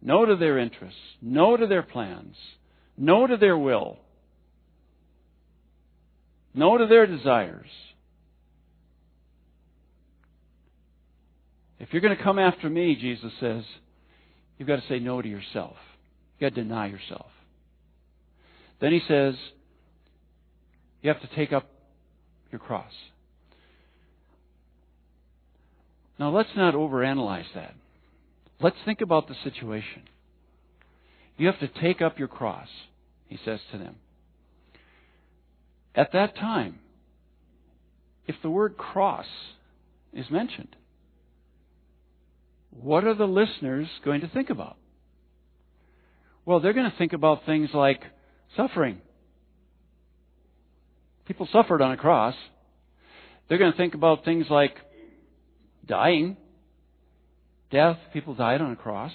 [0.00, 1.00] No to their interests.
[1.20, 2.36] No to their plans.
[2.96, 3.98] No to their will.
[6.54, 7.68] No to their desires.
[11.78, 13.62] If you're going to come after me, Jesus says,
[14.56, 15.76] you've got to say no to yourself.
[16.38, 17.30] You've got to deny yourself.
[18.80, 19.34] Then he says,
[21.02, 21.68] you have to take up
[22.50, 22.92] your cross.
[26.18, 27.74] Now let's not overanalyze that.
[28.60, 30.02] Let's think about the situation.
[31.36, 32.68] You have to take up your cross,
[33.26, 33.96] he says to them.
[35.94, 36.80] At that time,
[38.26, 39.26] if the word cross
[40.12, 40.74] is mentioned,
[42.70, 44.76] what are the listeners going to think about?
[46.44, 48.02] Well, they're going to think about things like
[48.56, 49.00] suffering.
[51.26, 52.34] People suffered on a cross.
[53.48, 54.74] They're going to think about things like
[55.86, 56.36] dying,
[57.70, 57.98] death.
[58.12, 59.12] People died on a cross.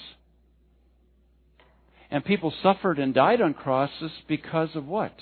[2.12, 5.14] And people suffered and died on crosses because of what?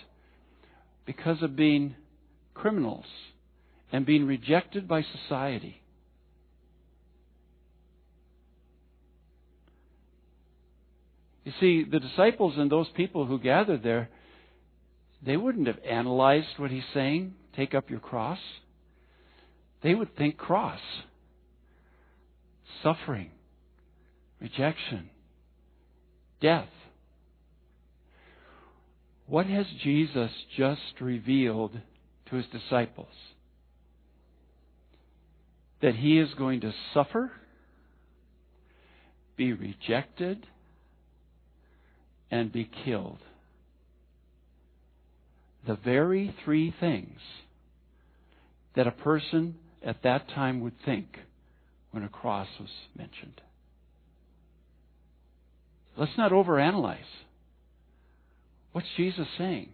[1.06, 1.96] Because of being
[2.54, 3.06] criminals
[3.91, 5.82] and being rejected by society.
[11.44, 14.10] You see, the disciples and those people who gathered there,
[15.26, 18.39] they wouldn't have analyzed what he's saying, take up your cross.
[19.82, 20.80] They would think cross,
[22.84, 23.32] suffering,
[24.40, 25.10] rejection,
[26.42, 26.68] death.
[29.28, 31.72] What has Jesus just revealed
[32.30, 33.14] to his disciples?
[35.82, 37.32] That he is going to suffer,
[39.38, 40.46] be rejected,
[42.30, 43.20] and be killed.
[45.68, 47.20] The very three things
[48.76, 51.08] that a person at that time would think
[51.92, 53.42] when a cross was mentioned.
[55.98, 56.98] Let's not overanalyze.
[58.72, 59.70] What's Jesus saying?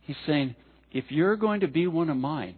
[0.00, 0.56] He's saying,
[0.90, 2.56] if you're going to be one of mine,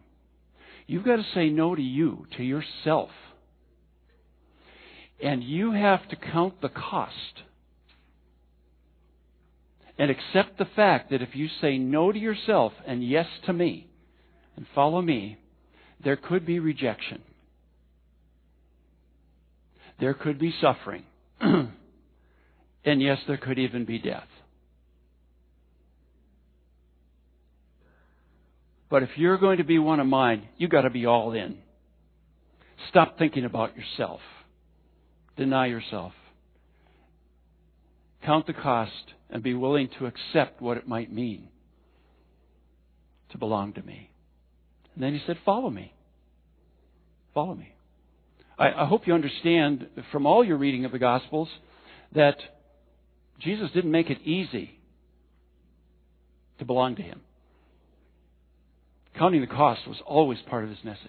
[0.87, 3.11] you've got to say no to you, to yourself.
[5.23, 7.43] And you have to count the cost
[9.99, 13.87] and accept the fact that if you say no to yourself and yes to me
[14.57, 15.39] and follow me,
[16.03, 17.23] there could be rejection.
[20.01, 21.05] There could be suffering.
[21.41, 21.73] and
[22.85, 24.29] yes, there could even be death.
[28.91, 31.59] But if you're going to be one of mine, you've got to be all in.
[32.91, 34.21] Stop thinking about yourself.
[35.37, 36.13] Deny yourself.
[38.25, 38.93] Count the cost
[39.31, 41.49] and be willing to accept what it might mean
[43.31, 44.11] to belong to me.
[44.95, 45.93] And then he said, Follow me.
[47.35, 47.74] Follow me.
[48.59, 51.49] I, I hope you understand from all your reading of the Gospels
[52.15, 52.37] that
[53.41, 54.79] Jesus didn't make it easy
[56.59, 57.21] to belong to him.
[59.19, 61.01] Counting the cost was always part of his message.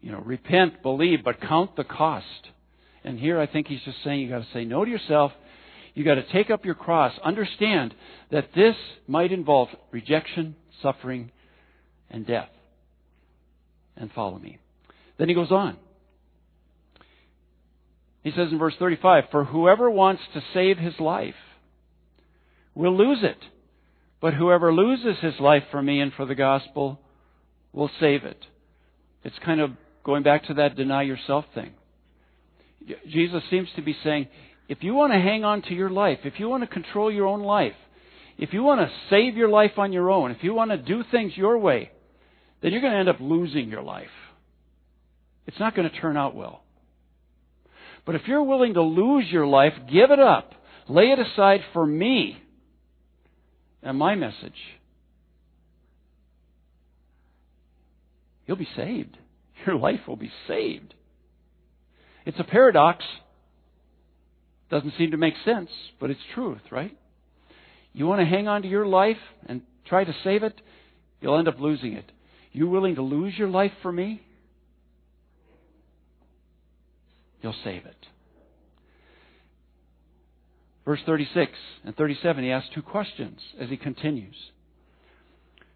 [0.00, 2.26] You know, repent, believe, but count the cost.
[3.04, 5.32] And here I think he's just saying you've got to say no to yourself
[5.94, 7.12] You've got to take up your cross.
[7.22, 7.94] Understand
[8.30, 11.30] that this might involve rejection, suffering,
[12.10, 12.48] and death.
[13.96, 14.58] And follow me.
[15.18, 15.76] Then he goes on.
[18.22, 21.34] He says in verse 35 For whoever wants to save his life
[22.74, 23.38] will lose it.
[24.20, 27.00] But whoever loses his life for me and for the gospel
[27.72, 28.46] will save it.
[29.24, 29.70] It's kind of
[30.04, 31.72] going back to that deny yourself thing.
[33.08, 34.28] Jesus seems to be saying,
[34.68, 37.26] if you want to hang on to your life, if you want to control your
[37.26, 37.74] own life,
[38.38, 41.04] if you want to save your life on your own, if you want to do
[41.10, 41.90] things your way,
[42.62, 44.06] then you're going to end up losing your life.
[45.46, 46.62] It's not going to turn out well.
[48.04, 50.52] But if you're willing to lose your life, give it up,
[50.88, 52.42] lay it aside for me
[53.82, 54.58] and my message,
[58.46, 59.16] you'll be saved.
[59.66, 60.94] Your life will be saved.
[62.26, 63.04] It's a paradox.
[64.70, 66.96] Doesn't seem to make sense, but it's truth, right?
[67.92, 70.60] You want to hang on to your life and try to save it,
[71.20, 72.10] you'll end up losing it.
[72.52, 74.22] You willing to lose your life for me?
[77.42, 78.06] You'll save it.
[80.84, 81.52] Verse 36
[81.84, 84.34] and 37, he asks two questions as he continues.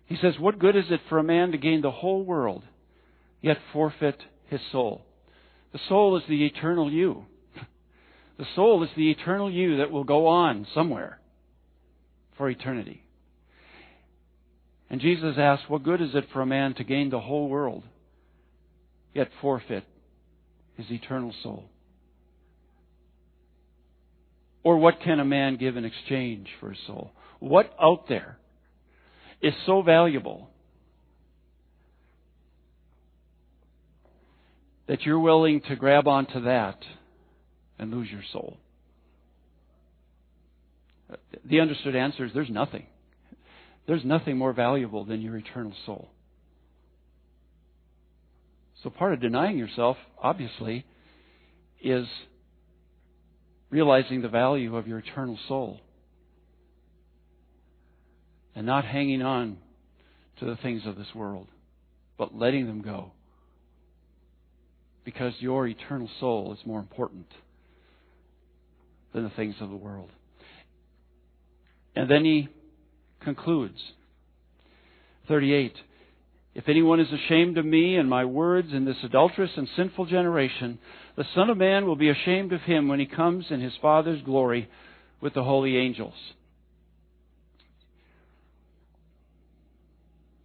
[0.07, 2.65] He says, What good is it for a man to gain the whole world,
[3.41, 5.05] yet forfeit his soul?
[5.73, 7.27] The soul is the eternal you.
[8.39, 11.19] The soul is the eternal you that will go on somewhere
[12.37, 13.03] for eternity.
[14.91, 17.83] And Jesus asked, What good is it for a man to gain the whole world,
[19.15, 19.85] yet forfeit
[20.77, 21.65] his eternal soul?
[24.63, 27.13] Or what can a man give in exchange for his soul?
[27.39, 28.39] What out there
[29.41, 30.51] is so valuable
[34.89, 36.79] that you're willing to grab onto that
[37.79, 38.57] and lose your soul?
[41.49, 42.87] The understood answer is there's nothing.
[43.87, 46.11] There's nothing more valuable than your eternal soul.
[48.83, 50.85] So part of denying yourself, obviously,
[51.83, 52.07] is
[53.71, 55.81] realizing the value of your eternal soul
[58.55, 59.59] and not hanging on
[60.39, 61.49] to the things of this world,
[62.19, 63.13] but letting them go.
[65.05, 67.27] Because your eternal soul is more important
[69.15, 70.11] than the things of the world.
[71.95, 72.49] And then he
[73.21, 73.79] concludes.
[75.29, 75.75] 38.
[76.57, 80.79] If anyone is ashamed of me and my words in this adulterous and sinful generation,
[81.15, 84.23] the Son of Man will be ashamed of him when he comes in his Father's
[84.23, 84.67] glory
[85.21, 86.15] with the holy angels.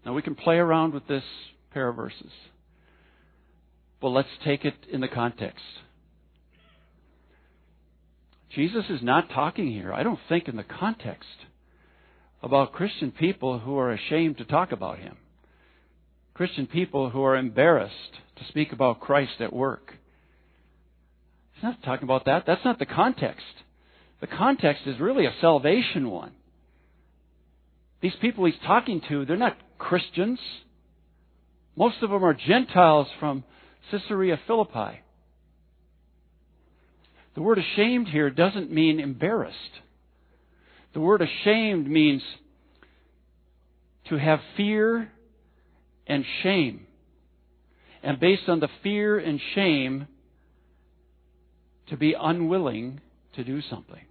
[0.06, 1.24] Now we can play around with this
[1.74, 2.32] pair of verses,
[4.02, 5.64] but let's take it in the context.
[8.54, 11.30] Jesus is not talking here, I don't think, in the context
[12.44, 15.16] about Christian people who are ashamed to talk about Him.
[16.42, 19.94] Christian people who are embarrassed to speak about Christ at work.
[21.54, 22.46] He's not talking about that.
[22.48, 23.46] That's not the context.
[24.22, 26.32] The context is really a salvation one.
[28.02, 30.40] These people he's talking to, they're not Christians.
[31.76, 33.44] Most of them are Gentiles from
[33.92, 35.00] Caesarea Philippi.
[37.36, 39.56] The word ashamed here doesn't mean embarrassed.
[40.96, 42.24] The word ashamed means
[44.10, 45.12] to have fear
[46.08, 46.88] and shame.
[48.04, 50.08] And based on the fear and shame,
[51.90, 53.02] to be unwilling
[53.36, 54.06] to do something.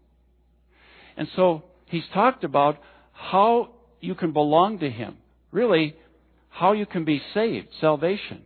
[1.16, 2.78] And so he's talked about
[3.12, 3.70] how
[4.00, 5.16] you can belong to him.
[5.50, 5.96] Really,
[6.48, 8.42] how you can be saved, salvation.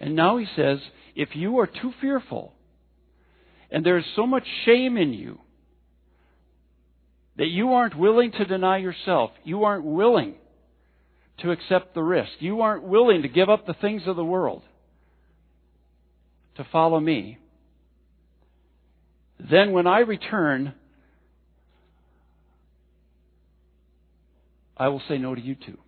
[0.00, 0.78] And now he says,
[1.14, 2.54] if you are too fearful,
[3.70, 5.38] and there's so much shame in you,
[7.36, 9.30] that you aren't willing to deny yourself.
[9.44, 10.34] You aren't willing
[11.38, 12.30] to accept the risk.
[12.40, 14.62] You aren't willing to give up the things of the world
[16.56, 17.38] to follow me.
[19.38, 20.74] Then when I return,
[24.76, 25.78] I will say no to you too.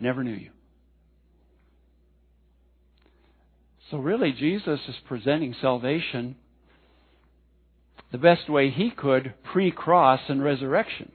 [0.00, 0.50] Never knew you.
[3.90, 6.36] So really, Jesus is presenting salvation
[8.10, 11.12] the best way he could pre cross and resurrection.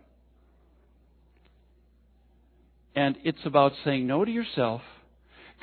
[2.95, 4.81] And it's about saying no to yourself,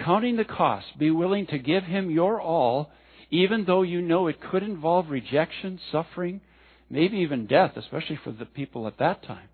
[0.05, 2.91] counting the cost, be willing to give him your all,
[3.31, 6.41] even though you know it could involve rejection, suffering,
[6.89, 9.49] maybe even death, especially for the people at that time.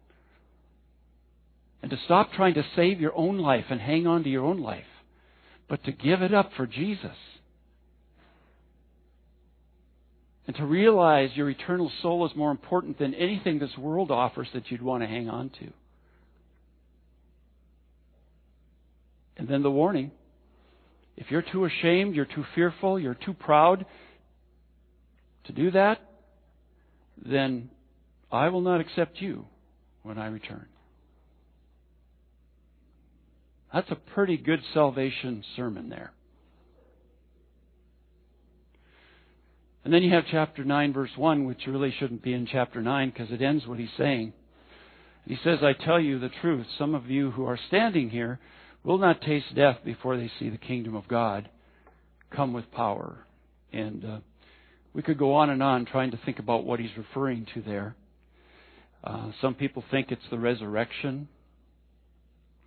[1.83, 4.61] And to stop trying to save your own life and hang on to your own
[4.61, 4.85] life,
[5.69, 7.17] but to give it up for Jesus.
[10.47, 14.71] And to realize your eternal soul is more important than anything this world offers that
[14.71, 15.73] you'd want to hang on to.
[19.37, 20.13] And then the warning
[21.17, 23.87] if you're too ashamed, you're too fearful, you're too proud
[25.45, 25.99] to do that,
[27.25, 27.71] then
[28.31, 29.47] I will not accept you
[30.03, 30.67] when I return.
[33.73, 36.13] That's a pretty good salvation sermon there.
[39.87, 43.09] And then you have chapter 9, verse 1, which really shouldn't be in chapter 9
[43.09, 44.33] because it ends what he's saying.
[45.27, 46.67] He says, I tell you the truth.
[46.77, 48.41] Some of you who are standing here
[48.83, 51.49] will not taste death before they see the kingdom of God
[52.35, 53.19] come with power.
[53.73, 54.19] And uh,
[54.93, 57.95] we could go on and on trying to think about what he's referring to there.
[59.05, 61.29] Uh, some people think it's the resurrection,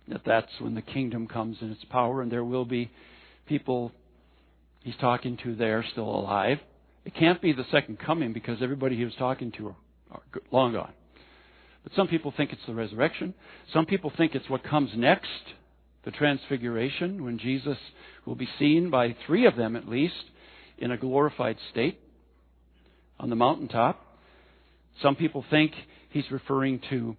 [0.08, 2.90] that that's when the kingdom comes in its power, and there will be
[3.46, 3.92] people
[4.82, 6.56] he's talking to there still alive.
[7.04, 9.74] It can't be the second coming because everybody he was talking to
[10.10, 10.20] are
[10.50, 10.92] long gone.
[11.82, 13.34] But some people think it's the resurrection.
[13.72, 15.28] Some people think it's what comes next,
[16.04, 17.78] the transfiguration, when Jesus
[18.26, 20.14] will be seen by three of them at least
[20.78, 21.98] in a glorified state
[23.18, 24.04] on the mountaintop.
[25.02, 25.72] Some people think
[26.10, 27.16] he's referring to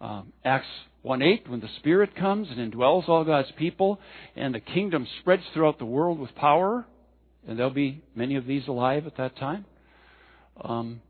[0.00, 0.66] um, Acts
[1.02, 3.98] 1 8, when the Spirit comes and indwells all God's people,
[4.36, 6.84] and the kingdom spreads throughout the world with power
[7.46, 9.64] and there'll be many of these alive at that time.
[10.60, 11.00] Um,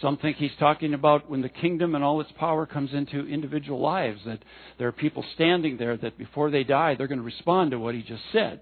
[0.00, 3.80] Some think he's talking about when the kingdom and all its power comes into individual
[3.80, 4.44] lives, that
[4.78, 7.94] there are people standing there that before they die, they're going to respond to what
[7.94, 8.60] he just said.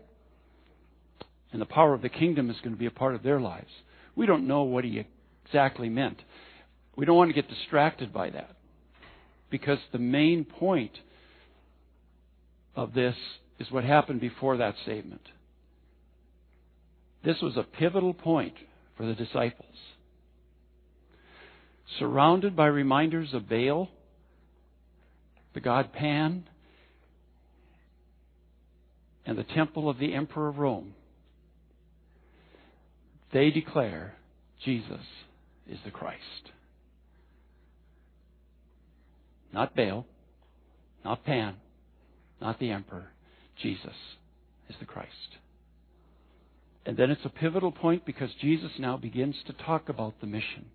[1.52, 3.70] And the power of the kingdom is going to be a part of their lives.
[4.14, 5.04] We don't know what he
[5.44, 6.20] exactly meant.
[6.96, 8.56] We don't want to get distracted by that.
[9.50, 10.92] Because the main point
[12.74, 13.14] of this
[13.58, 15.20] is what happened before that statement.
[17.26, 18.54] This was a pivotal point
[18.96, 19.66] for the disciples
[21.98, 23.88] surrounded by reminders of Baal,
[25.52, 26.44] the god Pan,
[29.24, 30.94] and the temple of the Emperor of Rome,
[33.32, 34.14] they declare
[34.64, 35.00] Jesus
[35.68, 36.20] is the Christ.
[39.52, 40.06] Not Baal,
[41.04, 41.54] not Pan,
[42.40, 43.08] not the Emperor.
[43.60, 43.94] Jesus
[44.68, 45.10] is the Christ.
[46.86, 50.66] And then it's a pivotal point because Jesus now begins to talk about the mission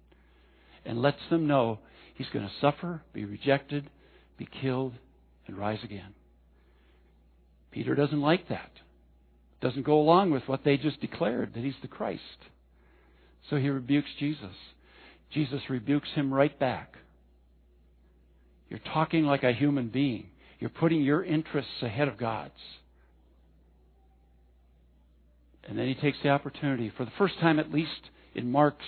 [0.85, 1.79] and lets them know
[2.15, 3.89] he's going to suffer, be rejected,
[4.37, 4.93] be killed,
[5.47, 6.13] and rise again.
[7.71, 8.71] Peter doesn't like that.
[9.61, 12.21] Doesn't go along with what they just declared that he's the Christ.
[13.49, 14.55] So he rebukes Jesus.
[15.31, 16.95] Jesus rebukes him right back.
[18.69, 20.27] You're talking like a human being.
[20.59, 22.51] You're putting your interests ahead of God's.
[25.67, 28.85] And then he takes the opportunity, for the first time at least in Mark's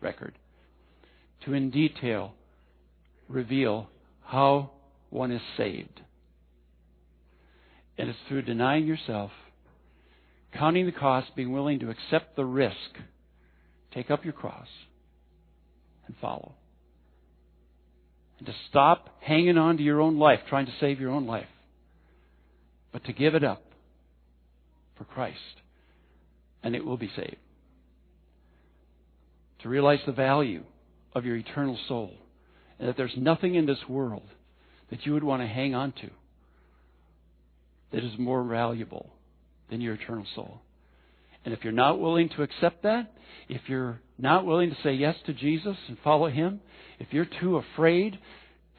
[0.00, 0.34] record,
[1.44, 2.32] to in detail
[3.28, 3.88] reveal
[4.24, 4.70] how
[5.10, 6.00] one is saved.
[7.96, 9.30] And it's through denying yourself,
[10.54, 12.76] counting the cost, being willing to accept the risk,
[13.92, 14.68] take up your cross,
[16.06, 16.54] and follow.
[18.38, 21.48] And to stop hanging on to your own life, trying to save your own life,
[22.92, 23.62] but to give it up
[24.96, 25.36] for Christ,
[26.62, 27.36] and it will be saved.
[29.62, 30.64] To realize the value
[31.14, 32.12] of your eternal soul.
[32.78, 34.22] And that there's nothing in this world
[34.90, 36.10] that you would want to hang on to
[37.92, 39.10] that is more valuable
[39.70, 40.60] than your eternal soul.
[41.44, 43.12] And if you're not willing to accept that,
[43.48, 46.60] if you're not willing to say yes to Jesus and follow Him,
[46.98, 48.18] if you're too afraid,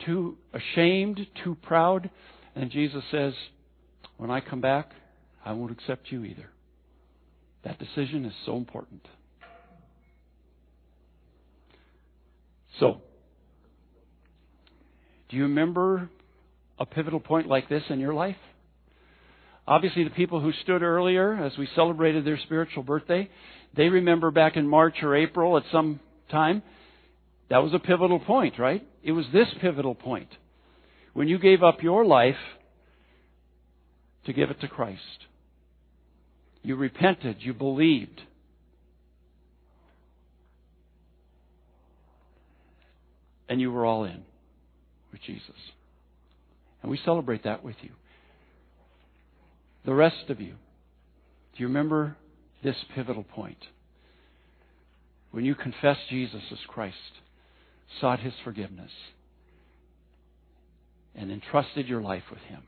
[0.06, 2.10] too ashamed, too proud,
[2.56, 3.34] and Jesus says,
[4.18, 4.92] when I come back,
[5.44, 6.50] I won't accept you either.
[7.64, 9.06] That decision is so important.
[12.80, 13.02] So,
[15.30, 16.10] do you remember
[16.78, 18.38] a pivotal point like this in your life?
[19.68, 23.30] Obviously, the people who stood earlier as we celebrated their spiritual birthday,
[23.76, 26.00] they remember back in March or April at some
[26.32, 26.64] time.
[27.50, 28.86] That was a pivotal point, right?
[29.04, 30.30] It was this pivotal point.
[31.14, 32.36] When you gave up your life
[34.26, 35.26] to give it to Christ.
[36.62, 38.22] You repented, you believed,
[43.48, 44.24] and you were all in
[45.12, 45.56] with Jesus.
[46.82, 47.92] And we celebrate that with you.
[49.86, 50.54] The rest of you,
[51.56, 52.18] do you remember
[52.64, 53.58] this pivotal point?
[55.32, 56.96] When you confessed Jesus as Christ,
[58.00, 58.92] sought his forgiveness,
[61.16, 62.64] and entrusted your life with him.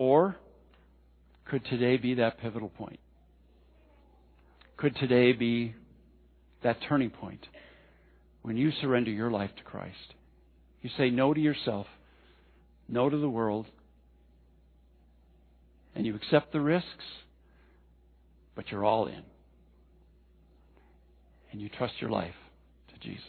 [0.00, 0.34] Or
[1.44, 3.00] could today be that pivotal point?
[4.78, 5.74] Could today be
[6.62, 7.46] that turning point
[8.40, 10.14] when you surrender your life to Christ.
[10.80, 11.86] You say no to yourself,
[12.88, 13.66] no to the world,
[15.94, 17.04] and you accept the risks,
[18.56, 19.22] but you're all in.
[21.52, 22.32] And you trust your life
[22.88, 23.24] to Jesus.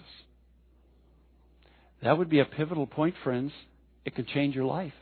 [2.01, 3.51] That would be a pivotal point, friends.
[4.05, 4.93] It can change your life.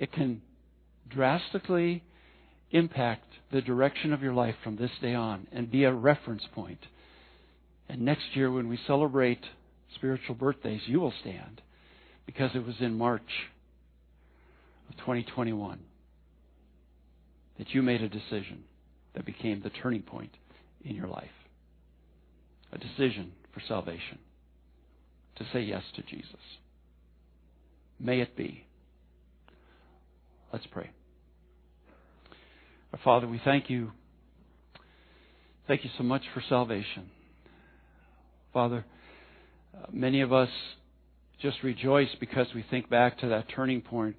[0.00, 0.40] It can
[1.10, 2.02] drastically
[2.70, 6.86] impact the direction of your life from this day on and be a reference point.
[7.88, 9.44] and next year, when we celebrate
[9.96, 11.60] spiritual birthdays, you will stand
[12.24, 13.50] because it was in March
[14.88, 15.80] of 2021
[17.58, 18.62] that you made a decision
[19.14, 20.34] that became the turning point
[20.84, 21.28] in your life.
[22.72, 24.18] A decision for salvation.
[25.36, 26.40] To say yes to Jesus.
[27.98, 28.64] May it be.
[30.52, 30.90] Let's pray.
[32.92, 33.92] Our Father, we thank you.
[35.68, 37.10] Thank you so much for salvation.
[38.52, 38.84] Father,
[39.76, 40.48] uh, many of us
[41.40, 44.16] just rejoice because we think back to that turning point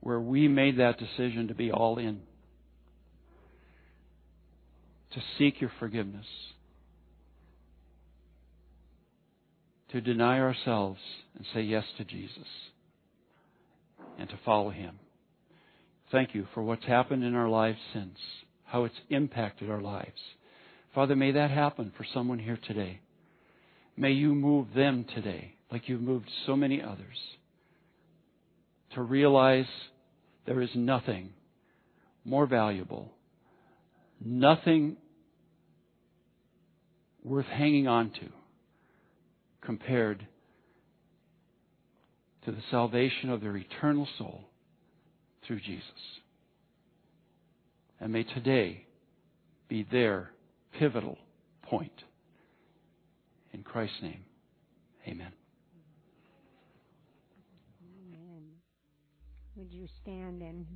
[0.00, 2.20] where we made that decision to be all in,
[5.12, 6.26] to seek your forgiveness,
[9.92, 11.00] to deny ourselves
[11.36, 12.44] and say yes to Jesus,
[14.18, 14.98] and to follow him.
[16.12, 18.18] Thank you for what's happened in our lives since
[18.64, 20.20] how it's impacted our lives.
[20.94, 23.00] Father, may that happen for someone here today.
[23.96, 27.16] May you move them today, like you've moved so many others,
[28.94, 29.66] to realize
[30.46, 31.30] there is nothing
[32.24, 33.12] more valuable,
[34.24, 34.96] nothing
[37.24, 38.28] worth hanging on to
[39.62, 40.26] compared
[42.44, 44.42] to the salvation of their eternal soul
[45.46, 45.84] through Jesus.
[48.00, 48.86] And may today
[49.68, 50.30] be their
[50.78, 51.18] pivotal
[51.62, 51.92] point.
[53.52, 54.24] In Christ's name,
[55.06, 55.32] amen.
[59.56, 60.66] Would you stand and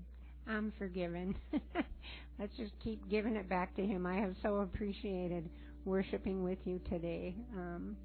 [0.49, 1.35] I'm forgiven.
[2.39, 4.07] Let's just keep giving it back to Him.
[4.07, 5.49] I have so appreciated
[5.85, 7.35] worshiping with you today.
[7.55, 7.97] Um,